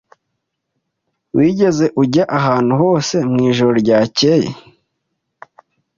[1.35, 4.49] Wigeze ujya ahantu hose mwijoro ryakeye?